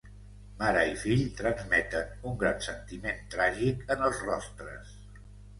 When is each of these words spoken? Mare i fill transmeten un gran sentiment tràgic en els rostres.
Mare 0.61 0.79
i 0.91 0.93
fill 1.01 1.21
transmeten 1.41 2.25
un 2.31 2.39
gran 2.45 2.63
sentiment 2.69 3.21
tràgic 3.35 3.87
en 3.97 4.03
els 4.09 4.27
rostres. 4.31 4.99